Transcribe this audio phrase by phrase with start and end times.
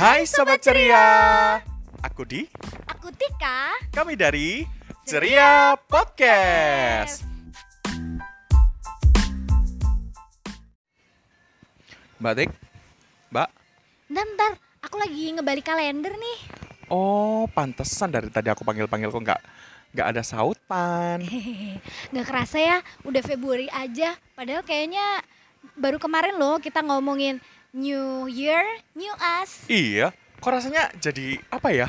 [0.00, 1.60] Hai Sobat Ceria
[2.00, 2.48] Aku Di,
[2.88, 3.76] Aku Tika.
[3.92, 4.64] kami dari
[5.04, 7.20] Ceria Podcast
[12.16, 12.50] Mbak Tik,
[13.28, 13.48] Mbak
[14.08, 14.52] Bentar, bentar.
[14.88, 16.38] Aku lagi ngebalik kalender nih.
[16.88, 19.40] Oh pantesan dari tadi aku panggil-panggil kok nggak
[19.92, 21.20] nggak ada sautan
[22.16, 24.16] Gak kerasa ya, udah Februari aja.
[24.32, 25.20] Padahal kayaknya
[25.76, 27.36] baru kemarin loh kita ngomongin
[27.70, 28.62] New Year,
[28.98, 29.66] New Us.
[29.66, 30.10] Iya,
[30.42, 31.86] kok rasanya jadi apa ya?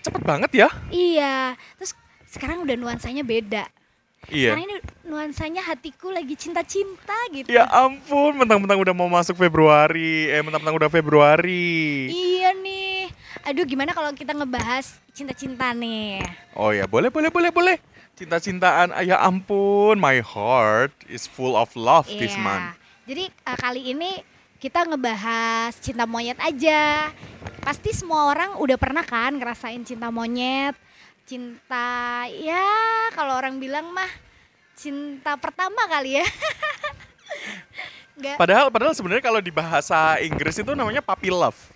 [0.00, 1.92] Cepet banget ya Iya, terus
[2.30, 3.66] sekarang udah nuansanya beda.
[4.26, 7.50] Iya Sekarang ini nuansanya hatiku lagi cinta-cinta gitu.
[7.50, 13.10] Ya ampun, mentang-mentang udah mau masuk Februari Eh, mentang-mentang udah Februari Iya nih.
[13.46, 16.22] Aduh, gimana kalau kita ngebahas cinta-cinta nih?
[16.58, 17.76] Oh ya, boleh, boleh, boleh, boleh.
[18.16, 22.42] Cinta-cintaan, ah, ya ampun, my heart is full of love this Iya.
[22.42, 22.68] month.
[23.06, 24.10] Jadi eh, kali ini
[24.56, 27.12] kita ngebahas cinta monyet aja.
[27.60, 30.74] Pasti semua orang udah pernah kan ngerasain cinta monyet.
[31.26, 32.66] Cinta ya
[33.12, 34.08] kalau orang bilang mah
[34.78, 36.26] cinta pertama kali ya.
[38.16, 41.75] Gak Padahal, padahal sebenarnya kalau di bahasa Inggris itu namanya puppy love.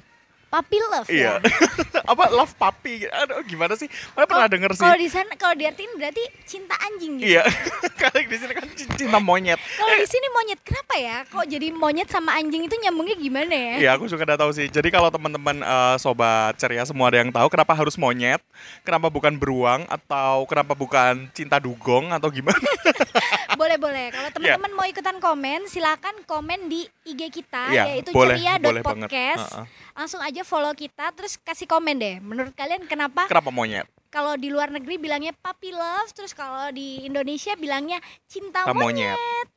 [0.50, 1.38] Puppy love Iya.
[1.38, 1.50] ya.
[2.10, 3.06] Apa love puppy?
[3.06, 3.86] Aduh, gimana sih?
[4.18, 4.82] Mana pernah denger sih?
[4.82, 7.38] Kalau di sana kalau diartiin berarti cinta anjing gitu.
[7.38, 7.46] Iya.
[8.00, 8.64] Kalau di sini kan
[8.96, 9.60] cinta monyet.
[9.76, 11.16] Kalau di sini monyet kenapa ya?
[11.28, 13.74] Kok jadi monyet sama anjing itu nyambungnya gimana ya?
[13.76, 14.66] Iya, aku juga udah tahu sih.
[14.72, 18.40] Jadi kalau teman-teman eh, sobat ceria semua ada yang tahu kenapa harus monyet,
[18.82, 22.56] kenapa bukan beruang atau kenapa bukan cinta dugong atau gimana?
[23.60, 24.06] boleh boleh
[24.40, 29.66] kalau teman-teman mau ikutan komen silakan komen di IG kita Iya, yaitu boleh, ceria.podcast Heeh.
[29.92, 33.84] langsung aja follow kita terus kasih komen deh menurut kalian kenapa Kenapa monyet?
[34.08, 39.48] kalau di luar negeri bilangnya puppy love terus kalau di Indonesia bilangnya cinta monyet monyet.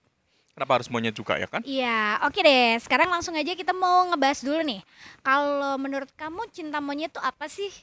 [0.53, 1.65] Kenapa harus monyet juga ya kan?
[1.65, 2.77] Iya, oke deh.
[2.77, 4.85] Sekarang langsung aja kita mau ngebahas dulu nih.
[5.25, 7.73] Kalau menurut kamu cinta monyet tuh apa sih?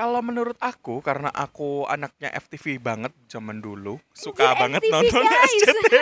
[0.00, 5.22] Kalau menurut aku karena aku anaknya FTV banget zaman dulu, suka Anjir, banget FTV, nonton
[5.22, 5.52] guys.
[5.60, 5.92] SCTV.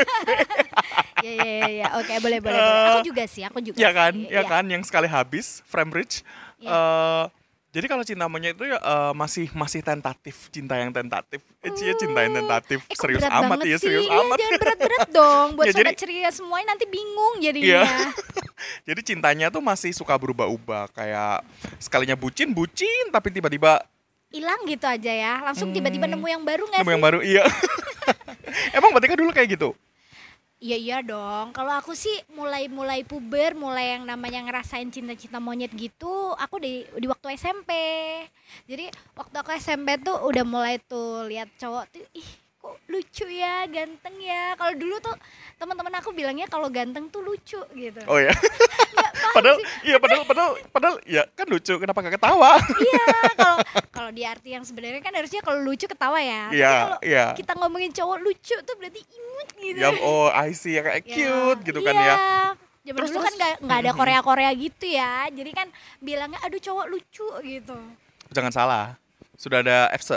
[1.27, 1.87] ya ya ya, ya.
[1.99, 2.87] oke boleh boleh boleh.
[2.95, 3.75] Aku juga sih, aku juga.
[3.75, 4.15] ya kan?
[4.15, 4.31] sih.
[4.31, 4.43] Ya Iya.
[4.47, 6.23] kan yang sekali habis frame rich.
[6.63, 6.71] Iya.
[6.71, 7.25] Eh,
[7.69, 11.45] jadi kalau cinta monyet itu ya eh, masih masih tentatif, cinta yang tentatif.
[11.61, 12.81] Eh, Cia, cinta yang tentatif.
[12.83, 13.85] Eh, serius berat amat ya, sih?
[13.85, 14.37] serius Iya, amat.
[14.37, 17.45] jangan berat-berat dong buat Ya, sobat jadi- ceria semuanya nanti bingung Iya.
[17.45, 17.83] jadinya.
[18.89, 21.47] Jadi cintanya tuh masih suka berubah-ubah kayak
[21.79, 23.85] sekalinya bucin bucin tapi tiba-tiba
[24.29, 25.35] Hilang gitu aja ya.
[25.41, 26.19] Langsung tiba-tiba Hmm.
[26.19, 26.93] nemu yang baru nggak nemu sih?
[26.93, 27.45] yang baru iya.
[28.77, 29.73] Emang Mbak Tika dulu kayak gitu?
[30.59, 31.55] Iya iya dong.
[31.55, 37.07] Kalau aku sih mulai-mulai puber, mulai yang namanya ngerasain cinta-cinta monyet gitu, aku di di
[37.07, 37.71] waktu SMP.
[38.67, 42.29] Jadi waktu aku SMP tuh udah mulai tuh lihat cowok tuh ih
[42.89, 44.57] lucu ya, ganteng ya.
[44.57, 45.13] Kalau dulu tuh
[45.57, 48.01] teman-teman aku bilangnya kalau ganteng tuh lucu gitu.
[48.09, 48.33] Oh ya.
[49.29, 52.57] Padahal iya padahal padahal padahal ya kan lucu kenapa gak ketawa?
[52.89, 53.07] Iya,
[53.37, 53.57] kalau
[53.93, 56.49] kalau di arti yang sebenarnya kan harusnya kalau lucu ketawa ya.
[56.51, 57.25] Iya, kalau iya.
[57.37, 59.79] kita ngomongin cowok lucu tuh berarti imut gitu.
[59.79, 62.07] Ya oh I see ya kayak Ya, cute gitu kan iya.
[62.09, 62.17] ya.
[62.89, 63.99] Zaman Terus, dulu kan nggak nggak ada Mhm.
[64.01, 65.13] Korea-Korea gitu ya.
[65.29, 65.69] Jadi kan
[66.01, 67.79] bilangnya aduh cowok lucu gitu.
[68.33, 68.87] Jangan salah.
[69.37, 70.17] Sudah ada FC.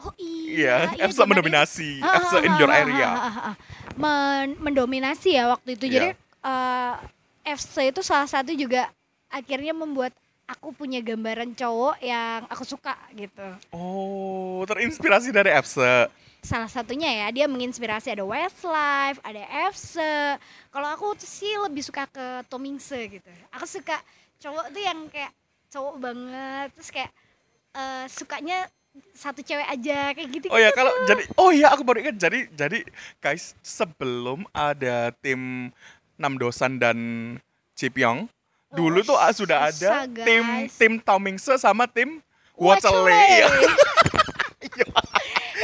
[0.00, 1.04] Oh Iya, iya.
[1.04, 2.00] FC zaman mendominasi.
[2.00, 3.06] itu- Ah, ah, in ah, your area.
[3.06, 3.54] ah, ah, ah.
[3.94, 5.86] Men- mendominasi ya waktu itu.
[5.86, 6.94] Jadi eh,
[7.46, 8.88] FC itu salah satu juga
[9.28, 13.44] akhirnya membuat aku punya gambaran cowok yang aku suka gitu.
[13.70, 16.08] Oh, terinspirasi dari FC.
[16.40, 20.00] salah satunya ya dia menginspirasi ada Westlife, ada FC.
[20.72, 23.28] Kalau aku sih lebih suka ke Tomingse gitu.
[23.52, 24.00] Aku suka
[24.40, 25.28] cowok tuh yang kayak
[25.68, 27.12] cowok banget, terus kayak
[27.70, 28.64] eh, sukanya
[29.12, 30.46] satu cewek aja kayak gitu.
[30.48, 32.82] Oh ya kalau jadi oh ya aku baru ingat jadi jadi
[33.18, 35.70] guys sebelum ada tim
[36.16, 36.98] Namdosan dan
[37.72, 38.26] Cipyong
[38.70, 40.74] dulu Oh, tuh ah, sudah susah, ada tim guys.
[40.74, 42.18] tim Tomingse sama tim
[42.52, 43.08] Wacele.
[43.08, 43.20] Wacele.
[44.60, 44.86] Iya.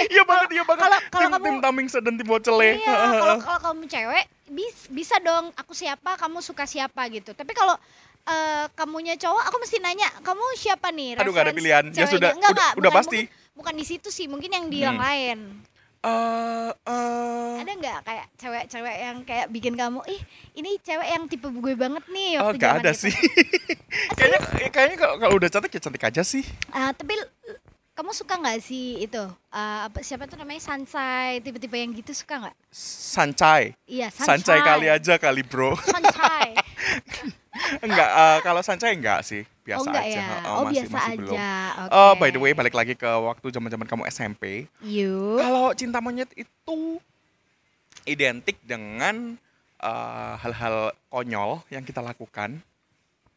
[0.07, 0.83] Iya banget, iya banget.
[0.83, 2.71] kalau- kalau tim, kamu- tim Tomingse dan tim Wacele.
[2.77, 7.33] Iya, kalau kalau kamu cewek bis, bisa dong aku siapa, kamu suka siapa gitu.
[7.33, 7.77] Tapi kalau
[8.27, 11.17] eh, kamunya cowok, aku mesti nanya, kamu siapa nih?
[11.17, 11.85] Aduh, nggak ada pilihan.
[11.87, 13.21] Ya ceweknya?" sudah, Nggak, udah- nggak, udah bukan- pasti.
[13.23, 15.05] Bukan, bukan di situ sih, mungkin yang di yang Hmm.
[15.05, 15.39] lain.
[15.99, 20.21] Eh, eh, Ada nggak kayak cewek-cewek yang kayak bikin kamu, ih
[20.55, 23.15] ini cewek yang tipe gue banget nih oh waktu gak zaman ada itu." sih.
[24.17, 24.39] kayaknya
[24.71, 26.45] kayaknya kalau, kalau udah cantik ya cantik aja sih.
[26.71, 27.19] Ah, tapi
[27.93, 29.19] kamu suka nggak sih itu
[29.51, 32.57] apa siapa tuh namanya Sansai tipe-tipe yang gitu suka nggak?
[32.71, 33.73] Sancai.
[33.83, 34.29] Iya Sansai.
[34.37, 35.75] Sancai kali aja kali bro.
[35.81, 36.55] Sansai.
[37.81, 39.43] enggak, eh, kalau Sancai enggak sih.
[39.63, 40.17] Biasa oh enggak aja.
[40.17, 40.27] ya?
[40.27, 41.19] Oh, oh masih- biasa masih aja.
[41.19, 41.37] belum.
[41.91, 44.71] Eh, by the way, balik lagi ke waktu zaman-zaman kamu SMP.
[45.39, 47.01] Kalau cinta monyet itu
[48.05, 49.37] identik dengan
[50.37, 52.59] hal-hal konyol yang kita lakukan.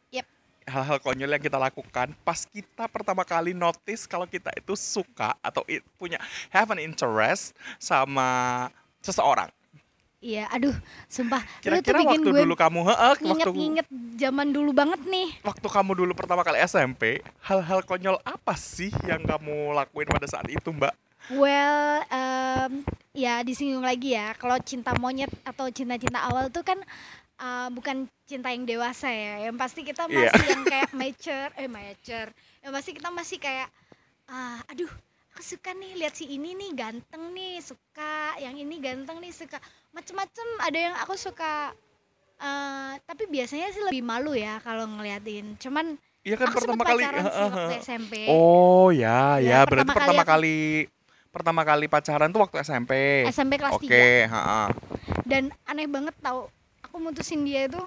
[0.09, 0.25] Yep.
[0.65, 5.61] hal-hal konyol yang kita lakukan pas kita pertama kali notice kalau kita itu suka atau
[5.97, 6.17] punya
[6.49, 8.69] have an interest sama
[9.01, 9.49] seseorang.
[10.19, 10.75] Iya, aduh,
[11.07, 11.39] sumpah.
[11.39, 13.87] lu tuh Kira-kira bikin waktu gue dulu kamu heeh, waktu nginget-nginget
[14.19, 15.31] zaman dulu banget nih.
[15.47, 20.43] waktu kamu dulu pertama kali SMP, hal-hal konyol apa sih yang kamu lakuin pada saat
[20.51, 20.91] itu, Mbak?
[21.31, 22.83] Well, em,
[23.15, 24.35] ya disinggung lagi ya.
[24.35, 26.83] Kalau cinta monyet atau cinta-cinta awal tuh kan
[27.39, 29.47] eh, bukan cinta yang dewasa ya.
[29.47, 30.27] Yang pasti kita Iya.
[30.27, 32.29] masih yang kayak mature, eh mature.
[32.59, 33.67] Yang pasti kita masih kayak,
[34.27, 34.91] ah, aduh,
[35.31, 38.35] aku suka nih lihat si ini nih ganteng nih, suka.
[38.35, 39.61] Yang ini ganteng nih suka.
[39.99, 40.47] Macem-macem.
[40.61, 41.75] Ada yang aku suka.
[42.39, 45.59] eh, tapi biasanya sih lebih malu ya kalau ngeliatin.
[45.59, 47.03] Cuman Iya kan aku pertama kali.
[47.03, 47.73] pacaran sih heeh, waktu.
[47.81, 48.13] SMP.
[48.27, 50.57] Oh ya, Ya, ya, berarti pertama kali pertama aku- kali
[51.29, 52.91] pertama kali pacaran tuh waktu SMP.
[53.27, 53.91] SMP kelas Oke,
[54.23, 54.25] 3.
[54.25, 54.67] heeh.
[55.21, 56.47] dan aneh banget tau
[56.81, 57.77] aku mutusin dia itu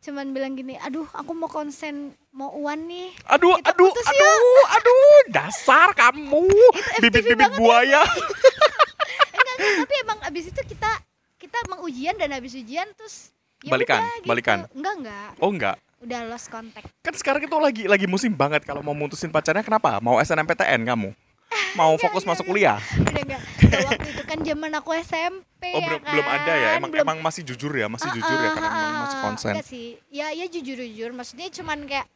[0.00, 4.12] cuman bilang gini aduh aku mau konsen mau uan nih Aduh, Kita aduh, putus ya.
[4.14, 4.38] aduh,
[4.76, 6.44] aduh, dasar kamu,
[7.00, 8.00] bibit-bibit buaya.
[8.00, 8.06] eh,
[9.34, 10.90] enggak, enggak, tapi emang abis itu kita
[11.54, 13.30] kita emang ujian dan habis ujian terus
[13.62, 14.26] ya Balikan, udah gitu.
[14.26, 14.58] balikan.
[14.74, 18.82] enggak enggak Oh enggak, udah lost contact kan sekarang itu lagi lagi musim banget kalau
[18.82, 20.02] mau mutusin pacarnya kenapa?
[20.02, 21.14] Mau SNMPTN kamu?
[21.78, 22.82] Mau fokus masuk kuliah?
[22.98, 23.42] udah enggak
[23.86, 26.68] waktu itu kan zaman aku SMP Oh ya kan belum ada ya?
[26.74, 27.86] Emang Belum- emang masih jujur ya?
[27.86, 29.52] Masih Ah, jujur ya karena emang masih konsen.
[29.54, 32.10] enggak sih ya ya jujur jujur maksudnya cuman kayak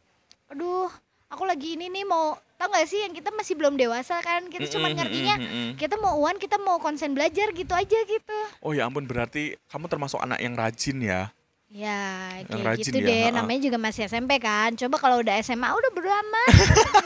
[0.49, 0.91] aduh
[1.29, 4.49] aku lagi ini nih mau tau gak sih yang kita masih belum dewasa kan?
[4.49, 5.71] Kita cuman Mm-mm, ngertinya mm-mm, mm-mm.
[5.79, 8.39] kita mau uan kita mau konsen belajar gitu aja gitu.
[8.65, 11.23] Oh ya ampun berarti kamu termasuk anak yang rajin ya?
[11.69, 13.29] ya Yang kayak rajin gitu ya, deh.
[13.37, 14.73] namanya juga masih SMP kan?
[14.75, 16.49] Coba kalau udah SMA udah bodo amat.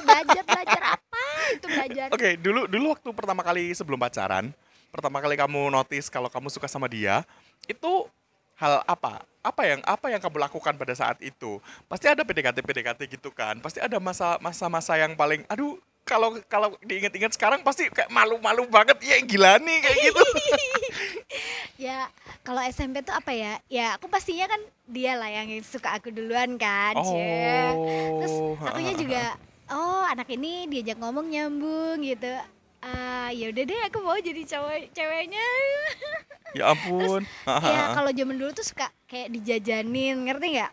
[0.07, 2.07] Belajar belajar apa itu belajar?
[2.15, 4.55] Oke, dulu dulu waktu pertama kali sebelum pacaran,
[4.95, 7.27] pertama kali kamu notice kalau kamu suka sama dia,
[7.67, 8.07] itu
[8.63, 9.27] hal apa?
[9.43, 11.59] Apa yang apa yang kamu lakukan pada saat itu?
[11.91, 13.59] Pasti ada PDKT PDKT gitu kan.
[13.59, 15.75] Pasti ada masa masa-masa yang paling aduh
[16.07, 20.23] kalau kalau diingat-ingat sekarang pasti kayak malu-malu banget ya gila nih kayak gitu.
[21.91, 22.07] ya
[22.47, 26.59] kalau SMP tuh apa ya ya aku pastinya kan dia lah yang suka aku duluan
[26.59, 27.75] kan Cie.
[28.19, 28.55] terus oh.
[28.67, 29.25] akunya juga
[29.71, 32.35] oh anak ini diajak ngomong nyambung gitu
[32.83, 35.47] ah ya udah deh aku mau jadi cowok ceweknya
[36.53, 37.23] Ya ampun.
[37.47, 40.73] ya kalau zaman dulu tuh suka kayak dijajanin ngerti nggak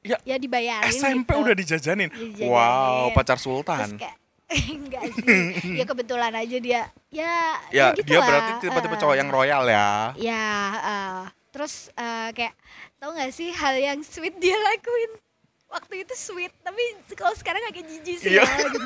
[0.00, 1.44] Ya, ya dibayarin SMP gitu.
[1.44, 2.08] udah dijajanin.
[2.08, 2.48] Dijajanin.
[2.48, 3.94] Wow, pacar terus sultan.
[3.94, 4.16] kayak
[4.74, 8.26] enggak sih ya kebetulan aja dia ya Ya, gitu dia lah.
[8.26, 9.88] berarti tiba-tiba Eh, cowok yang royal ya.
[10.16, 12.56] ya eh, terus eh, kayak
[12.96, 15.20] tau gak sih hal yang sweet dia lakuin
[15.68, 16.82] waktu itu sweet tapi
[17.12, 18.42] kalau sekarang agak jijik sih Iya.
[18.42, 18.80] ya, gitu.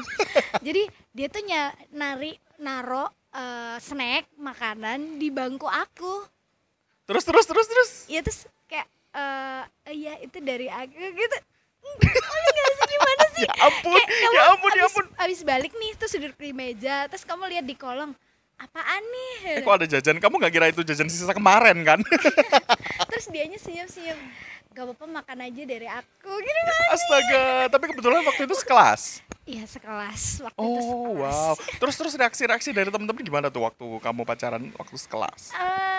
[0.60, 6.26] jadi dia tuh nya nari naro eh, snack makanan di bangku aku
[7.04, 7.90] Terus terus terus terus.
[8.06, 9.62] ya terus kayak eh
[9.92, 11.38] iya itu dari aku gitu
[11.84, 15.06] oh gak sih gimana sih Ya ampun, Kayak kamu ya ampun, ya abis, ampun.
[15.18, 18.16] abis balik nih terus duduk di meja terus kamu lihat di kolong
[18.56, 20.16] apaan nih Eh kok ada jajan?
[20.16, 22.00] Kamu nggak kira itu jajan sisa kemarin kan?
[23.10, 24.16] terus dianya senyum-senyum
[24.70, 29.02] gak apa-apa makan aja dari aku gitu kan Astaga, tapi kebetulan waktu itu sekelas.
[29.44, 31.54] iya sekelas waktu itu Oh sekelas wow.
[31.78, 35.52] Terus terus reaksi-reaksi dari temen-temen gimana tuh waktu kamu pacaran waktu sekelas?
[35.52, 35.93] Eh,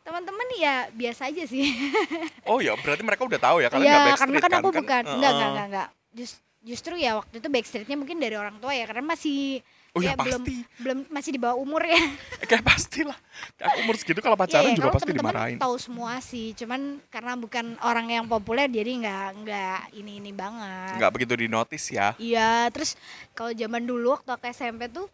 [0.00, 1.66] teman-teman ya biasa aja sih
[2.50, 4.78] Oh ya, berarti mereka udah tahu ya kalian ya nggak karena backstreet kan aku Kan-
[4.78, 5.16] bukan uh-uh.
[5.16, 8.84] enggak enggak enggak enggak Jus- justru ya waktu itu backstreetnya mungkin dari orang tua ya
[8.84, 10.54] karena masih Oh ya, ya belum pasti.
[10.76, 11.96] belum masih di bawah umur ya
[12.36, 13.16] Eh, Kayak pastilah.
[13.56, 15.56] Kayak umur segitu kalau pacaran Iya, juga kalau pasti teman-teman dimarahin.
[15.56, 21.00] tahu semua sih cuman karena bukan orang yang populer jadi nggak nggak ini ini banget
[21.00, 22.12] Nggak begitu di notice ya.
[22.16, 22.92] Iya, terus
[23.32, 25.08] kalau zaman dulu waktu aku SMP tuh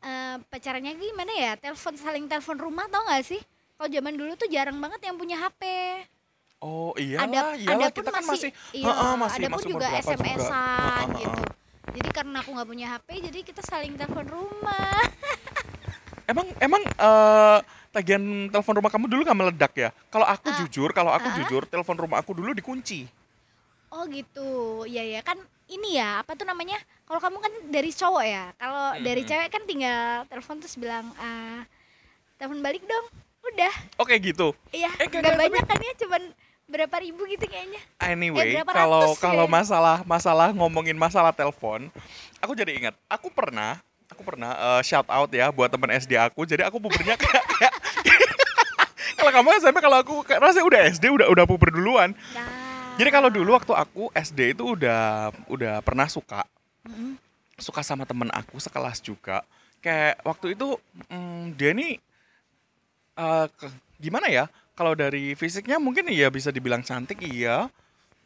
[0.00, 1.52] eh, pacarannya gimana ya?
[1.54, 3.38] Telepon saling telepon rumah tau gak sih?
[3.78, 5.62] Kalau zaman dulu tuh jarang banget yang punya HP.
[6.58, 10.02] Oh iya ada iyalah pun kita kan masih, masih, iya, masih ada pun juga juga.
[10.02, 11.42] SMS-an Heeh, gitu.
[11.94, 14.98] Jadi karena aku nggak punya HP, jadi kita saling telepon rumah.
[16.30, 17.58] Emang emang eh
[17.88, 18.20] tagihan
[18.50, 19.90] telepon rumah kamu dulu nggak meledak ya?
[20.10, 21.34] Kalau aku Ah, jujur, kalau aku ah.
[21.38, 23.06] jujur, telepon rumah aku dulu dikunci.
[23.94, 25.38] Oh gitu, iya ya kan
[25.70, 26.76] ini ya apa tuh namanya?
[27.06, 29.28] Kalau kamu kan dari cowok ya, kalau dari Mhm.
[29.30, 31.62] cewek kan tinggal telepon terus bilang ah
[32.36, 33.06] telepon balik dong,
[33.54, 33.74] udah.
[33.98, 34.52] Oke gitu.
[34.70, 36.22] Iya, Eh, nggak enggak, banyak kan ya, cuman
[36.68, 37.80] berapa ribu gitu kayaknya.
[37.96, 38.72] Anyway, berapa
[39.16, 39.50] kalau ya?
[39.50, 41.88] masalah masalah ngomongin masalah telepon,
[42.38, 46.44] aku jadi ingat, aku pernah aku pernah eh, shout out ya buat temen SD aku.
[46.44, 47.72] Jadi aku pubernya kayak, kayak
[49.18, 52.12] kalau kamu SMP kalau aku rasanya udah SD udah udah puber duluan.
[52.36, 52.48] Nah.
[52.98, 56.42] Jadi kalau dulu waktu aku SD itu udah udah pernah suka
[56.82, 57.14] Mm-mm.
[57.54, 59.46] suka sama temen aku sekelas juga.
[59.78, 60.74] Kayak waktu itu
[61.06, 62.02] mm, dia nih
[63.18, 64.46] eh, ke- gimana ya?
[64.72, 67.66] Kalau dari fisiknya mungkin iya bisa dibilang cantik iya.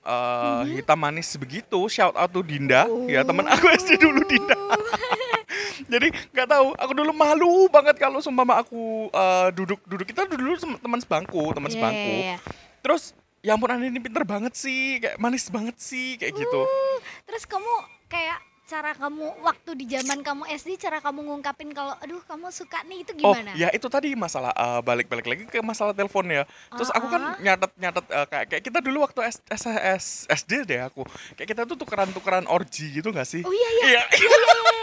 [0.03, 1.89] eh, hitam manis begitu.
[1.89, 4.53] Shout out to Dinda, ya teman aku SD dulu Dinda.
[5.93, 10.53] Jadi nggak tahu, aku dulu malu banget kalau sumpah aku eh, duduk duduk kita dulu
[10.77, 12.13] teman sebangku, teman Iya, sebangku.
[12.13, 12.37] iya, iya.
[12.83, 13.03] Terus
[13.41, 16.61] ya ampun Andi ini pinter banget sih, kayak manis banget sih kayak gitu.
[16.63, 17.73] Uh, terus kamu
[18.07, 18.39] kayak
[18.73, 23.05] cara kamu waktu di zaman kamu SD cara kamu ngungkapin kalau aduh kamu suka nih
[23.05, 23.53] itu Oh, gimana?
[23.53, 26.49] ya itu tadi masalah eh, balik-balik lagi ke masalah telepon ya.
[26.71, 27.37] Terus aku kan Ah.
[27.39, 31.05] nyatet-nyatet eh, kayak kayak kita dulu waktu S, S, S- SD deh aku.
[31.37, 33.45] Kayak kita tuh tukeran-tukeran orgi gitu gak sih?
[33.45, 33.85] Oh iya iya.
[33.85, 34.03] Iya.
[34.09, 34.53] Iya, iya, iya.
[34.65, 34.82] Kayak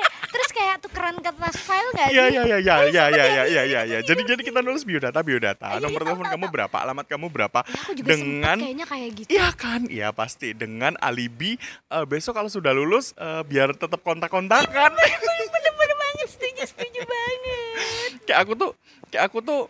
[0.79, 2.15] tukeran kertas file gak sih?
[2.15, 4.00] Iya iya iya iya iya iya iya iya iya iya.
[4.03, 5.77] Jadi jadi kita nulis biodata biodata.
[5.77, 7.59] Iya, Nomor iya, telepon kamu berapa, alamat kamu berapa.
[7.67, 9.29] Ya, aku juga dengan kayaknya kayak gitu.
[9.29, 9.81] Iya kan?
[9.88, 11.59] Iya pasti dengan alibi
[11.91, 14.91] eh, besok kalau sudah lulus eh, biar tetap kontak-kontakan.
[15.53, 18.12] Bener-bener banget, setuju, setuju banget.
[18.25, 18.71] kayak aku tuh
[19.12, 19.62] kayak aku tuh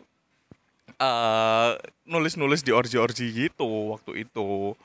[0.99, 1.71] eh
[2.03, 4.75] nulis-nulis di orji-orji gitu waktu itu.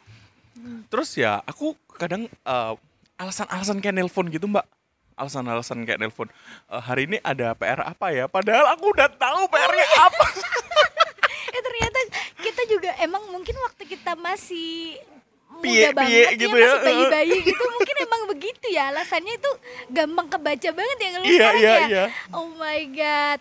[0.89, 2.73] Terus ya aku kadang eh,
[3.19, 4.67] alasan-alasan kayak nelpon gitu mbak.
[5.15, 6.27] Alasan-alasan kayak nelpon.
[6.67, 8.27] "Eh, hari ini ada PR apa ya?
[8.27, 10.27] Padahal aku udah tahu PR-nya apa.
[11.47, 11.99] Eh ternyata
[12.43, 14.99] kita juga emang mungkin waktu kita masih
[15.63, 19.51] Piye, muda piye banget gitu ya, masih bayi-bayi gitu mungkin emang begitu ya alasannya itu
[19.87, 21.87] gampang kebaca banget ya kalau Iya, sekarang iya, ya.
[21.87, 22.05] iya.
[22.35, 23.39] Oh my god.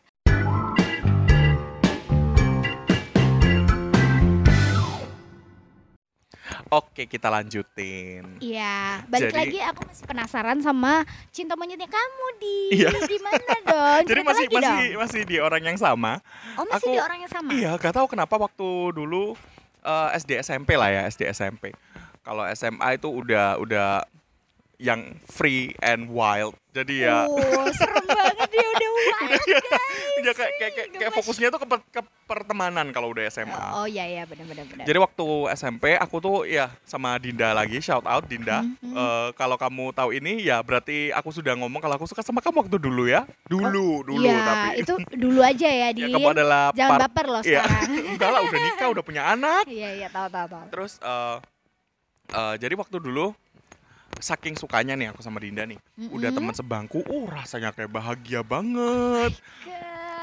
[6.74, 8.25] Oke, kita lanjutin.
[8.38, 12.89] Iya, balik Jadi- lagi aku masih penasaran sama cinta monyetnya kamu di Iya.
[12.89, 14.01] di mana dong?
[14.10, 15.00] Jadi masih lagi masih dong.
[15.00, 16.18] masih di orang yang sama.
[16.56, 17.50] Oh masih aku- di orang yang sama.
[17.53, 19.38] Iya, gak tahu kenapa waktu dulu
[19.82, 21.75] eh, SD SMP lah ya, SD SMP.
[22.24, 24.08] Kalau SMA itu udah udah
[24.84, 26.52] yang free and wild.
[26.70, 27.40] Jadi ya Oh,
[27.72, 29.46] serem banget dia udah wild guys.
[30.20, 31.16] ya kayak kayak kayak, kayak Gemes.
[31.16, 33.63] fokusnya tuh ke, per- ke pertemanan kalau udah SMA.
[33.74, 34.84] Oh iya iya benar benar benar.
[34.84, 38.60] Jadi waktu SMP aku tuh ya sama Dinda lagi shout out Dinda.
[38.60, 38.90] Mhm.
[38.90, 42.66] Eh, kalau kamu tahu ini ya berarti aku sudah ngomong kalau aku suka sama kamu
[42.66, 43.24] waktu dulu ya.
[43.46, 46.12] Dulu, dulu Iya, tapi itu dulu aja ya, ya Din.
[46.12, 47.62] kamu adalah Jangan part- baper loh Iya.
[47.62, 47.90] sekarang.
[48.12, 49.63] Enggak lah udah nikah, udah punya anak.
[49.70, 50.66] Iya iya tahu tahu tahu.
[50.74, 51.38] Terus eh
[52.34, 53.36] eh, jadi waktu dulu
[54.20, 55.79] saking sukanya nih aku sama Dinda nih,
[56.10, 56.38] udah Mm-mm.
[56.38, 59.34] teman sebangku, uh rasanya kayak bahagia banget,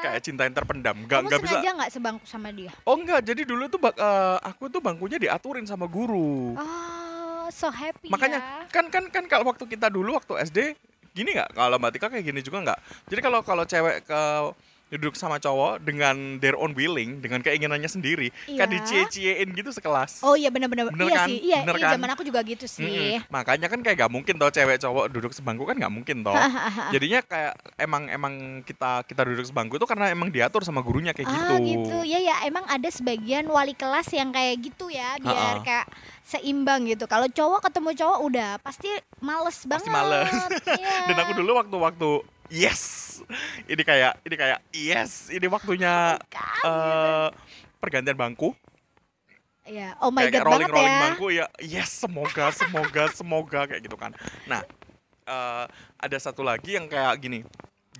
[0.01, 1.59] kayak cinta yang terpendam, nggak nggak bisa.
[1.61, 2.71] nggak sebangku sama dia?
[2.83, 6.55] Oh enggak, jadi dulu tuh bak- eh, aku tuh bangkunya diaturin sama guru.
[6.55, 8.71] Oh, so happy Makanya ya.
[8.71, 10.59] kan kan kan kalau waktu kita dulu waktu SD
[11.11, 11.53] gini nggak?
[11.53, 12.79] Kalau Mbak Tika kayak gini juga nggak?
[13.11, 14.21] Jadi kalau kalau cewek ke
[14.91, 18.67] duduk sama cowok dengan their own willing, dengan keinginannya sendiri, kan Iya.
[18.69, 20.21] dicie-ciein gitu sekelas.
[20.21, 20.91] Oh iya benar-benar.
[20.91, 21.29] Iya kan?
[21.31, 21.39] sih.
[21.41, 21.93] Iya, Bener iya kan?
[21.95, 22.85] zaman aku juga gitu sih.
[22.85, 23.23] Mm-mm.
[23.29, 26.35] Makanya kan kayak gak mungkin toh cewek cowok duduk sebangku kan nggak mungkin toh.
[26.95, 31.31] Jadinya kayak emang emang kita kita duduk sebangku itu karena emang diatur sama gurunya kayak
[31.31, 31.55] gitu.
[31.55, 31.97] Ah gitu.
[32.03, 35.63] Ya ya emang ada sebagian wali kelas yang kayak gitu ya biar Ha-ha.
[35.63, 35.87] kayak
[36.23, 37.07] seimbang gitu.
[37.07, 39.87] Kalau cowok ketemu cowok udah pasti males banget.
[39.87, 40.31] Pasti males.
[40.67, 40.95] Iya.
[41.11, 42.11] Dan aku dulu waktu-waktu
[42.51, 42.83] yes.
[43.65, 47.29] Ini kayak ini kayak yes, ini waktunya Kan, eh
[47.79, 48.53] pergantian bangku.
[49.71, 51.03] Ya, oh my kayak god rolling banget rolling ya.
[51.07, 51.47] bangku ya.
[51.63, 54.11] Yes, semoga semoga semoga kayak gitu kan.
[54.51, 54.67] Nah,
[55.25, 55.65] eh
[56.01, 57.41] ada satu lagi yang kayak gini.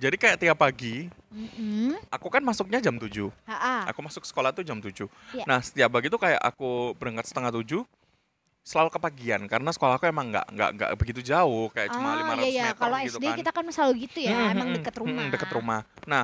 [0.01, 1.93] Jadi kayak tiap pagi Mm-mm.
[2.09, 3.29] aku kan masuknya jam 7.
[3.45, 3.85] Ha-ha.
[3.93, 5.05] Aku masuk sekolah tuh jam 7.
[5.37, 5.45] Iya.
[5.45, 7.85] Nah, setiap pagi tuh kayak aku berangkat setengah 7
[8.61, 12.47] selalu kepagian karena sekolahku emang nggak nggak nggak begitu jauh kayak cuma Ah, 500 iya,
[12.47, 12.63] iya.
[12.67, 13.35] meter Kalau gitu SD kan.
[13.37, 15.25] kita kan selalu gitu ya, Hmm, emang hmm, deket hmm, rumah.
[15.27, 15.79] deket rumah.
[16.03, 16.23] Nah,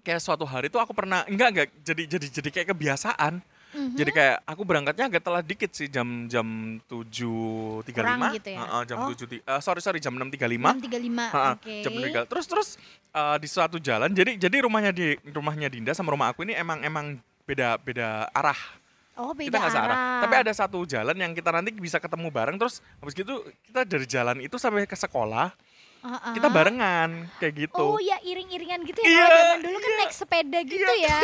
[0.00, 3.34] kayak suatu hari tuh aku pernah enggak enggak jadi jadi jadi kayak kebiasaan.
[3.74, 3.98] Mhm.
[3.98, 6.46] Jadi kayak aku berangkatnya agak telat dikit sih jam jam
[6.86, 7.90] 7.35.
[7.90, 8.62] Kurang gitu ya?
[8.86, 9.10] Jam Oh.
[9.10, 10.78] 7 ti- eh, sorry sorry jam 6.35.
[10.78, 11.26] 635.
[11.26, 11.74] Heeh, Oke.
[11.82, 12.22] jam 6.35.
[12.24, 12.68] Terus terus
[13.10, 16.80] eh, di suatu jalan jadi jadi rumahnya di rumahnya Dinda sama rumah aku ini emang
[16.80, 17.06] emang
[17.42, 18.56] beda beda arah.
[19.14, 19.94] Oh, kita beda nggak searah.
[19.94, 20.20] arah.
[20.26, 24.06] Tapi ada satu jalan yang kita nanti bisa ketemu bareng terus habis gitu kita dari
[24.10, 25.54] jalan itu sampai ke sekolah
[26.04, 26.34] Heeh.
[26.36, 27.80] kita barengan kayak gitu.
[27.80, 29.08] Oh ya iring-iringan gitu ya.
[29.08, 31.18] Iya, Kalau zaman dulu kan naik sepeda gitu ya.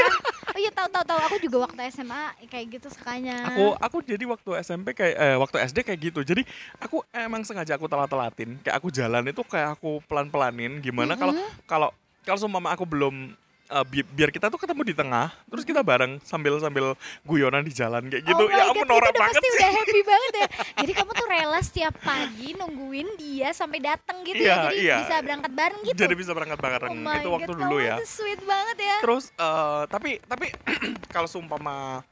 [0.51, 1.21] Oh iya tahu tahu tahu.
[1.29, 3.37] Aku juga waktu SMA kayak gitu sukanya.
[3.53, 6.21] Aku aku jadi waktu SMP kayak eh, waktu SD kayak gitu.
[6.25, 6.43] Jadi
[6.81, 8.57] aku emang sengaja aku telat-telatin.
[8.65, 11.37] Kayak aku jalan itu kayak aku pelan-pelanin gimana kalau
[11.69, 11.89] kalau
[12.25, 13.37] kalau seumpama aku belum
[13.71, 17.71] eh, bi- biar kita tuh ketemu di tengah, terus kita bareng sambil sambil guyonan di
[17.71, 18.43] jalan kayak gitu.
[18.43, 19.57] Oh ya ampun itu norak udah banget pasti sih.
[19.57, 20.49] udah happy banget ya.
[20.77, 24.63] Jadi kamu tuh rela setiap pagi nungguin dia sampai datang gitu Iya, ya.
[24.65, 24.97] Jadi iya.
[25.01, 25.97] bisa berangkat bareng gitu.
[25.97, 26.93] Jadi bisa berangkat bareng.
[26.99, 27.95] Oh itu waktu God, dulu ya.
[28.03, 28.97] sweet banget ya.
[29.01, 30.47] Terus eh, tapi tapi
[31.15, 32.03] kalau seumpama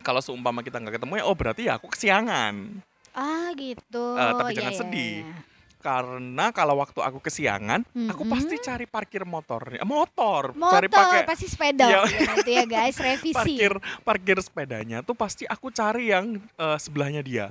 [0.00, 2.80] kalau seumpama kita nggak ketemu ya oh berarti ya aku kesiangan.
[3.10, 4.04] Ah gitu.
[4.14, 5.16] Eh, tapi Iya, jangan iya, sedih.
[5.22, 5.48] iya.
[5.80, 8.30] Karena kalau waktu aku kesiangan, aku Mm-mm.
[8.30, 9.80] pasti cari parkir motornya.
[9.80, 12.00] Motor, Motor cari pakai pasti sepeda Iya.
[12.04, 13.32] ya, ya guys revisi.
[13.32, 17.48] parkir parkir sepedanya tuh pasti aku cari yang eh, sebelahnya dia.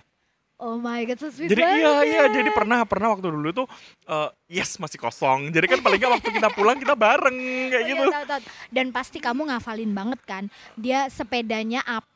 [0.56, 1.80] Oh my god, so sweet Jadi banget.
[1.80, 2.36] iya iya ya.
[2.36, 3.68] jadi pernah pernah waktu dulu tuh
[4.06, 5.50] eh, yes masih kosong.
[5.50, 7.38] Jadi kan paling nggak waktu kita pulang kita bareng
[7.72, 8.12] kayak Oh iya, gitu.
[8.12, 8.42] tahu, tahu.
[8.68, 10.44] Dan pasti kamu ngafalin banget kan.
[10.76, 12.09] Dia sepedanya apa,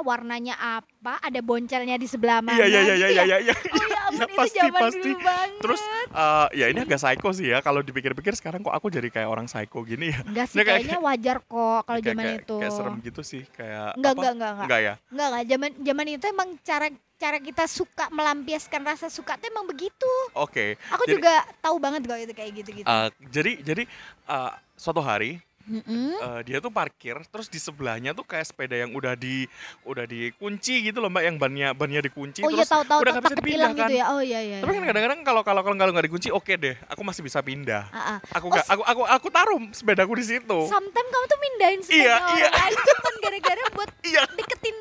[0.00, 2.56] warnanya apa, ada boncelnya di sebelah mana.
[2.56, 3.22] Iya iya iya gitu iya ya.
[3.24, 3.54] iya iya.
[3.54, 5.00] Oh ya ampun, Iya, itu pasti, zaman pasti.
[5.04, 5.50] dulu banget.
[5.58, 9.28] Terus eh, ya ini agak psycho sih ya kalau dipikir-pikir sekarang kok aku jadi kayak
[9.28, 10.20] orang psycho gini ya.
[10.22, 12.56] Enggak sih, Ini kayak- kayaknya wajar kok kalau zaman kayak, itu.
[12.58, 14.18] kayak serem gitu sih kayak Enggak, apa?
[14.18, 14.64] enggak, enggak, enggak.
[14.64, 14.94] Enggak ya?
[15.08, 15.44] Enggak, enggak.
[15.46, 16.86] Zaman zaman itu emang cara
[17.18, 20.06] cara kita suka melampiaskan rasa suka tuh emang begitu.
[20.32, 20.78] Oke.
[20.88, 22.86] Aku Jadi- juga tahu banget kok itu kayak gitu-gitu.
[22.86, 23.82] Eh, jadi jadi
[24.24, 26.16] eh, suatu hari Mm-mm.
[26.16, 29.44] eh, dia tuh parkir terus di sebelahnya tuh kayak sepeda yang udah di
[29.82, 33.12] udah dikunci gitu loh mbak yang bannya bannya dikunci Oh iya terus tahu tahu udah
[33.12, 34.04] nggak bisa dipindah hilang kan gitu ya.
[34.08, 34.58] Oh iya iya.
[34.58, 34.88] tapi kan iya.
[34.88, 38.18] kadang-kadang kalau kalau kalau nggak dikunci oke deh aku masih bisa pindah Ah, ah.
[38.32, 42.00] aku Oh, nggak aku aku aku taruh sepedaku di situ Sometimes kamu tuh mindahin sepeda
[42.00, 42.48] Iya, orang iya.
[42.50, 44.76] lain cuman gara-gara buat iya deketin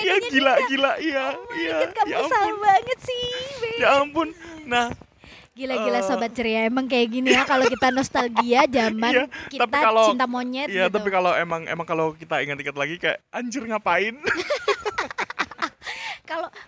[0.00, 0.66] iya sepedanya gila dia.
[0.66, 3.24] gila iya Oh iya God, kamu ya salah ampun banget sih.
[3.60, 3.70] Be.
[3.76, 4.28] ya ampun
[4.64, 4.86] nah
[5.60, 6.02] Gila-gila Eh.
[6.02, 10.24] sobat ceria emang kayak gini ya kalau kita nostalgia zaman Iya, kita tapi kalau- cinta
[10.24, 10.96] monyet Iya, gitu.
[10.96, 14.16] tapi kalau emang emang kalau kita ingat-ingat lagi kayak anjir ngapain?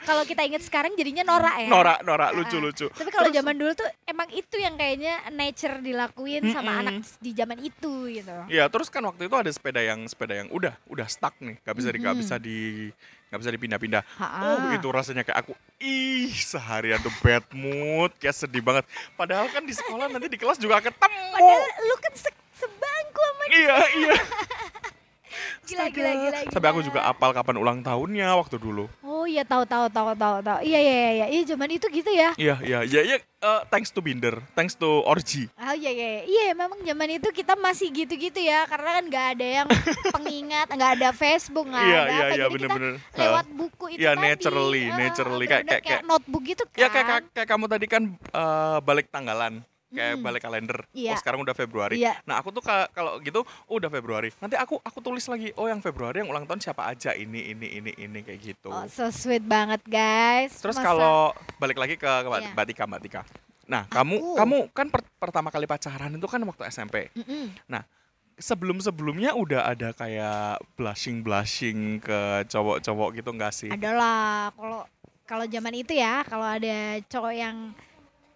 [0.02, 1.68] Kalau kita ingat sekarang jadinya norak ya.
[1.68, 2.87] norak, norak, lucu-lucu.
[2.88, 6.82] Tapi kalau zaman dulu tuh emang itu yang kayaknya nature dilakuin sama Mm-mm.
[6.82, 8.37] anak di zaman itu gitu.
[8.47, 11.75] Iya, terus kan waktu itu ada sepeda yang sepeda yang udah udah stuck nih, nggak
[11.75, 12.16] bisa di Mhm.
[12.16, 12.59] bisa di
[13.28, 14.02] nggak bisa dipindah-pindah.
[14.21, 18.85] Oh, itu rasanya kayak aku ih seharian tuh bad mood, kayak sedih banget.
[19.12, 21.25] Padahal kan di sekolah nanti di kelas juga ketemu.
[21.32, 24.14] Padahal lu kan se- sebangku sama Iya, iya.
[25.62, 25.94] gila, Astaga.
[25.94, 26.88] gila, gila, Sampai aku gila.
[26.88, 28.84] juga apal kapan ulang tahunnya waktu dulu.
[29.02, 30.58] Oh iya tahu tahu tahu tahu tahu.
[30.61, 31.26] Iya iya iya iya.
[31.30, 32.34] Iya zaman itu gitu ya.
[32.34, 33.16] Iya, iya, iya, iya.
[33.18, 35.50] eh, thanks to Binder, thanks to Orji.
[35.56, 39.26] Oh iya iya iya Iya, memang zaman itu kita masih gitu-gitu ya karena kan nggak
[39.32, 39.66] ada yang
[40.14, 42.94] pengingat nggak ada Facebook nggak Iya, ada iya, apa iya, jadi bener-bener.
[43.00, 45.46] kita lewat buku itu Iya, tadi naturally, Ah, naturally.
[45.46, 49.07] Kayak- kayak, kayak- notebook gitu kan Ya kayak, kayak, kayak kamu tadi kan eh, balik
[49.09, 49.52] tanggalan,
[49.92, 50.22] kayak Mm.
[50.22, 50.78] balik kalender.
[50.90, 51.12] Iya.
[51.12, 51.96] Oh sekarang udah Februari.
[51.96, 52.16] Iya.
[52.24, 54.33] Nah aku tuh ka- kalau gitu, oh, udah Februari.
[54.38, 57.66] Nanti aku aku tulis lagi, oh yang Februari yang ulang tahun siapa aja ini ini
[57.74, 58.68] ini ini kayak gitu.
[58.68, 62.50] oh so sweet banget guys Terus kalau balik lagi ke, ke Mbak Iya.
[62.50, 63.22] Mbak Tika, Mbak Tika.
[63.62, 64.35] Nah kamu Aku.
[64.35, 67.12] kamu kan per- pertama kali pacaran itu kan waktu SMP.
[67.14, 67.52] Mm-mm.
[68.35, 73.70] Sebelum sebelumnya udah ada kayak blushing blushing ke cowok-cowok gitu nggak sih?
[73.70, 74.83] adalah kalau
[75.22, 76.76] kalau zaman itu ya kalau ada
[77.07, 77.70] cowok yang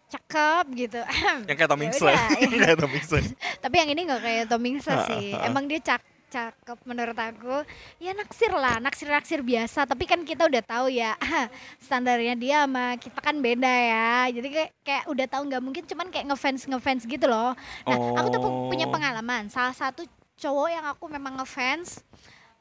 [0.06, 1.00] cakep gitu.
[1.48, 2.26] Yang kayak Tom Ya udah, ya.
[2.64, 3.24] kayak Tom Hiddleston.
[3.64, 5.34] tapi yang ini nggak kayak Tom Hanks sih.
[5.38, 7.62] Emang dia cak cakep menurut aku.
[7.98, 9.86] Ya naksir lah naksir naksir biasa.
[9.86, 11.14] Tapi kan kita udah tahu ya
[11.78, 14.10] standarnya dia sama kita kan beda ya.
[14.30, 17.54] Jadi kayak kayak udah tahu nggak mungkin cuman kayak ngefans ngefans gitu loh.
[17.82, 18.92] Nah aku tuh pu- punya Oh.
[18.92, 19.46] pengalaman.
[19.48, 20.02] Salah satu
[20.36, 22.02] cowok yang aku memang ngefans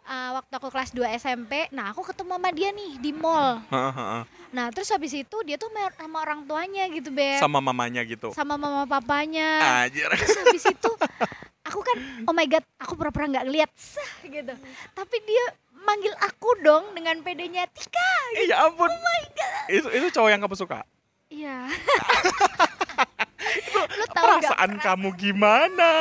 [0.05, 3.59] uh, waktu aku kelas 2 SMP nah aku ketemu sama dia nih di mall
[4.49, 8.31] nah terus habis itu dia tuh sama orang tuanya gitu beb Sama mamanya gitu.
[8.31, 10.07] sama mama papanya Anjir.
[10.09, 10.89] terus habis itu
[11.61, 14.53] aku kan oh my god aku pura-pura nggak ngeliat sah gitu
[14.93, 15.43] tapi dia
[15.75, 18.89] manggil aku dong dengan pedenya Tika Eh, ya ampun.
[18.89, 19.63] Oh my god.
[19.69, 20.81] Itu itu cowok yang kamu suka.
[21.29, 21.65] iya
[23.95, 25.91] lu tahu nggak Perasaan kamu gimana?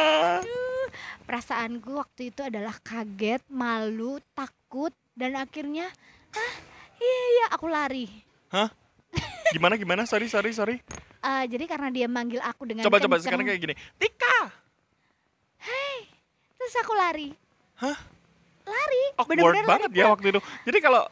[1.25, 5.89] Perasaanku waktu itu adalah kaget malu takut dan akhirnya
[6.37, 6.55] ah
[7.01, 8.07] iya iya aku lari
[8.55, 8.71] Hah?
[9.51, 10.03] Gimana gimana?
[10.07, 10.77] Sorry sorry sorry.
[11.25, 13.75] Eh, jadi karena dia manggil aku dengan Coba coba kenceng, sekarang kayak gini.
[13.99, 14.39] Tika.
[16.55, 17.29] terus aku lari
[17.77, 17.97] Hah?
[18.65, 20.41] lari Awkward bener-bener banget lari ya waktu itu.
[20.65, 21.03] Jadi kalau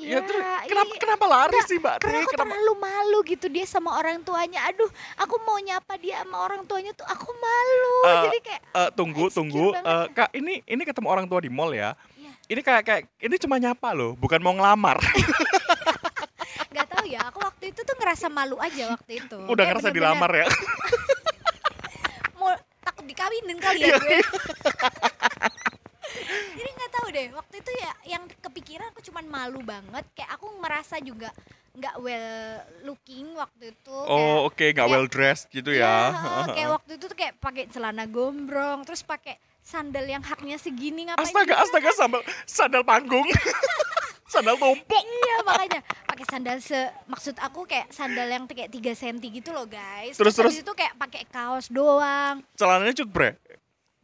[0.00, 0.98] Iya, ya terus kenapa iya.
[0.98, 2.42] kenapa lari Enggak, sih Mbak karena aku Kenapa?
[2.46, 6.90] terlalu malu gitu dia sama orang tuanya aduh aku mau nyapa dia sama orang tuanya
[6.90, 9.72] tuh aku malu Eh, jadi kayak Eh, tunggu tunggu.
[9.72, 12.32] Eh, kak ini ini ketemu orang tua di mall ya Iya.
[12.48, 14.96] ini kayak kayak ini cuma nyapa loh bukan mau ngelamar
[16.72, 19.88] nggak tahu ya aku waktu itu tuh ngerasa malu aja waktu itu udah Kayak ngerasa
[19.88, 20.46] bener-bener dilamar ya
[22.38, 23.88] mau takut dikawinin kali Iya.
[23.90, 25.19] ya gue jadi nggak tahu
[27.20, 31.28] deh waktu itu ya yang kepikiran aku cuman malu banget kayak aku merasa juga
[31.70, 32.28] nggak well
[32.82, 37.04] looking waktu itu oh oke nggak kayak- well dressed gitu ya Iya, kayak waktu itu
[37.06, 41.62] tuh kayak pakai celana gombrong terus pakai sandal yang haknya segini ngapain astaga juga.
[41.62, 43.28] astaga sandal sandal panggung
[44.32, 49.16] sandal tumpuk Iya makanya pakai sandal se maksud aku kayak sandal yang kayak 3 cm
[49.20, 50.14] gitu loh guys.
[50.14, 50.62] Terus, habis terus?
[50.62, 52.42] itu kayak pakai kaos doang.
[52.54, 53.30] celananya cut bre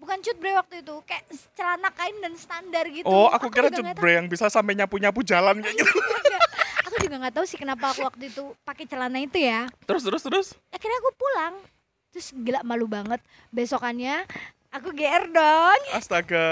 [0.07, 3.03] Bukan cut bre waktu itu, kayak celana kain dan standar gitu.
[3.05, 6.23] oh aku kira juga cut bre yang bisa sampai nyapu nyapu jalan kayak gitu tahu-
[6.23, 6.43] nggak.
[6.87, 9.67] Aku juga nggak tahu sih kenapa aku waktu itu pakai celana itu ya.
[9.83, 11.55] terus terus terus Akhirnya aku pulang.
[12.09, 13.19] Terus gila malu banget.
[13.51, 14.23] Besokannya
[14.71, 15.81] aku GR dong.
[15.91, 16.47] astaga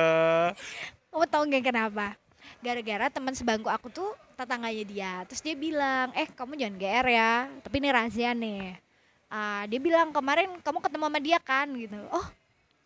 [1.08, 2.18] Kamu tahu nggak kenapa?
[2.58, 7.32] gara-gara teman sebangku aku tuh tetangganya dia terus dia bilang eh kamu jangan GR ya
[7.60, 8.80] tapi ini rahasia nih
[9.28, 12.24] Ah, dia bilang kemarin kamu ketemu sama dia kan gitu oh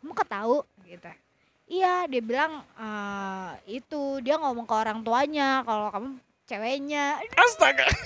[0.01, 1.11] kamu ketahu gitu
[1.69, 6.09] iya dia bilang "Eh, itu dia ngomong ke orang tuanya kalau kamu
[6.45, 7.85] ceweknya Astaga.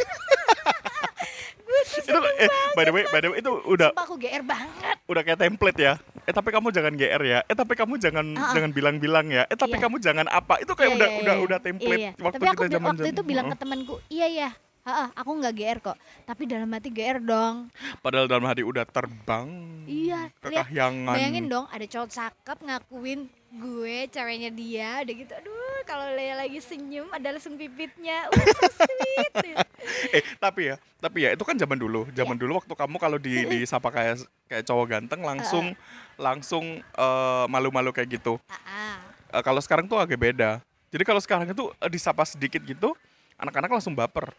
[1.72, 5.22] itu eh, by the way, by the way itu udah Sumpah aku GR banget udah
[5.24, 5.94] kayak template ya.
[6.22, 7.38] Eh tapi kamu jangan GR ya.
[7.48, 8.52] Eh tapi kamu jangan Ah, ah.
[8.54, 9.42] jangan bilang-bilang ya.
[9.48, 9.82] Eh tapi Iya.
[9.88, 10.60] kamu jangan apa.
[10.62, 11.44] Itu kayak Iya, udah iya, udah iya.
[11.44, 12.22] udah template Iya, iya.
[12.22, 14.50] waktu tapi aku kita zaman waktu itu bilang ke temanku iya ya
[14.82, 15.98] Heeh, aku nggak GR kok.
[16.26, 17.70] Tapi dalam hati GR dong.
[18.02, 19.46] Padahal dalam hati udah terbang.
[19.86, 20.66] Iya, lihat,
[21.06, 25.32] bayangin dong ada cowok cakep ngakuin gue ceweknya dia udah gitu.
[25.38, 28.26] Aduh kalau Lea lagi senyum ada langsung pipitnya.
[28.34, 29.34] Uh, so sweet.
[30.14, 32.06] Eh tapi ya tapi ya itu kan zaman dulu.
[32.14, 35.74] Zaman dulu waktu kamu kalau di disapa kayak kayak cowok ganteng langsung
[36.18, 38.38] langsung eh, malu-malu kayak gitu.
[38.46, 38.96] Ah, ah.
[39.30, 40.58] Eh, kalau sekarang tuh agak beda.
[40.90, 42.94] Jadi kalau sekarang itu eh, disapa sedikit gitu
[43.38, 44.30] anak-anak langsung baper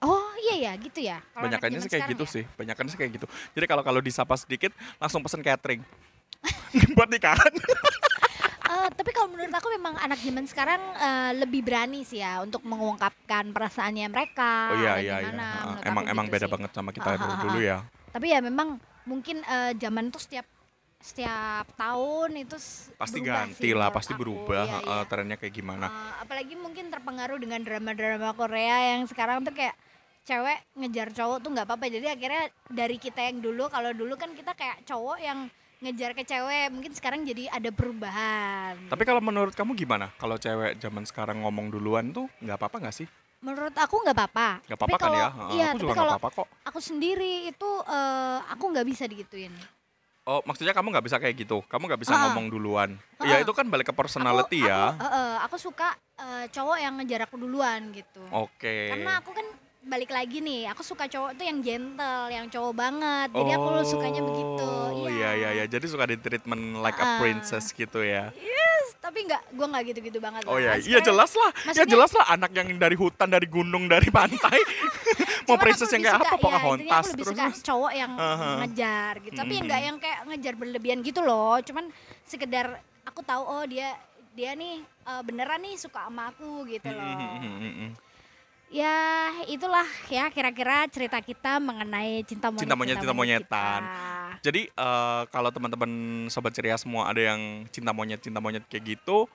[0.00, 2.32] oh iya ya gitu ya banyakannya sih kayak gitu ya?
[2.32, 5.84] sih banyakannya sih kayak gitu jadi kalau kalau disapa sedikit langsung pesen catering
[6.96, 7.52] buat nikahan
[8.70, 12.62] Eh, tapi kalau menurut aku memang anak zaman sekarang eh, lebih berani sih ya untuk
[12.62, 16.52] mengungkapkan perasaannya mereka oh iya iya iya menurut emang emang gitu beda sih.
[16.54, 17.78] banget sama kita ah, dulu ah, dulu ya
[18.14, 18.78] tapi ya memang
[19.10, 20.46] mungkin eh, zaman tuh setiap
[21.02, 22.56] setiap tahun itu
[22.94, 24.22] pasti ganti sih lah pasti aku.
[24.22, 25.02] berubah Iya, iya.
[25.10, 29.74] trennya kayak gimana Eh, apalagi mungkin terpengaruh dengan drama-drama Korea yang sekarang tuh kayak
[30.22, 34.30] cewek ngejar cowok tuh nggak apa-apa jadi akhirnya dari kita yang dulu kalau dulu kan
[34.30, 35.48] kita kayak cowok yang
[35.80, 40.12] ngejar ke cewek mungkin sekarang jadi ada perubahan Tapi kalau menurut kamu gimana?
[40.14, 43.08] Kalau cewek zaman sekarang ngomong duluan tuh nggak apa-apa nggak sih?
[43.40, 45.28] menurut aku nggak apa-apa Nggak apa-apa kan ya?
[45.32, 46.46] Heeh, iya aku juga nggak apa-apa kok.
[46.68, 49.54] aku sendiri itu eh, aku nggak bisa digituin
[50.28, 51.64] Oh, maksudnya kamu nggak bisa kayak gitu?
[51.66, 52.28] Kamu nggak bisa Ah.
[52.28, 52.94] ngomong duluan?
[53.18, 53.24] Ah.
[53.24, 54.94] Ya itu kan balik ke personality aku, ya.
[54.94, 55.88] aku, eh, eh, aku suka
[56.20, 58.92] eh, cowok yang ngejar aku duluan gitu Oke.
[58.92, 59.46] karena aku kan
[59.80, 64.20] balik lagi nih aku suka cowok tuh yang gentle yang cowok banget jadi aku sukanya
[64.20, 65.64] begitu Oh iya iya iya.
[65.64, 67.18] Jadi suka di treatment like a Ah.
[67.18, 68.28] princess gitu ya.
[68.34, 71.48] yes tapi nggak gue nggak gitu-gitu banget Oh iya, iya jelas lah.
[71.50, 74.60] Ya maksudnya- jelas lah anak yang dari hutan, dari gunung, dari pantai.
[75.48, 76.28] Mau princess yang kayak apa?
[76.28, 77.38] ya, Pocahontas intinya aku lebih terus.
[77.50, 78.50] suka cowok yang Aha.
[78.60, 79.66] ngejar gitu tapi Mm-mm.
[79.66, 81.84] nggak yang kayak ngejar berlebihan gitu loh cuman
[82.22, 82.66] sekedar
[83.02, 83.96] aku tahu oh dia
[84.30, 87.90] dia nih eh, beneran nih suka sama aku gitu loh Mm-mm.
[88.70, 88.96] Ya
[89.44, 93.80] itulah ya kira-kira cerita kita mengenai cinta monyet Cinta monyet, cinta monyetan.
[93.82, 94.38] kita.
[94.40, 95.90] Jadi eh, kalau teman-teman
[96.26, 99.26] sobat ceria semua ada yang cinta monyet cinta monyet kayak gitu,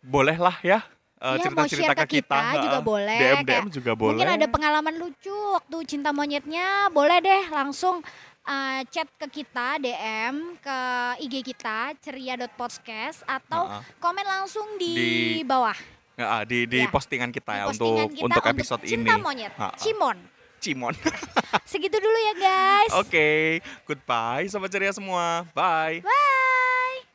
[0.00, 0.80] bolehlah ya
[1.18, 2.38] eh, Iya, cerita-cerita ke kita.
[2.56, 2.82] juga Heeh.
[2.82, 4.12] boleh DM kayak DM juga boleh.
[4.16, 8.00] Mungkin ada pengalaman lucu waktu cinta monyetnya, boleh deh langsung
[8.44, 10.78] uh, chat ke kita DM ke
[11.20, 13.82] IG kita ceria.podcast atau Heeh.
[14.00, 15.76] komen langsung di, Di- bawah
[16.18, 16.90] Ya, di di Ya.
[16.90, 18.90] postingan kita ya untuk postingan kita untuk episode ini.
[18.90, 19.78] cinta monyet, Ha-ha.
[19.78, 20.18] Cimon.
[20.58, 20.90] Cimon.
[21.70, 22.92] Segitu dulu ya guys.
[22.98, 25.46] Oke, goodbye sobat ceria semua.
[25.54, 26.02] Bye.
[26.02, 27.06] Bye.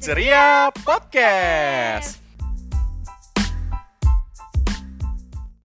[0.00, 2.25] Ceria Podcast.